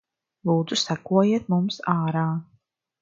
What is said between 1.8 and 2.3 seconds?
ārā.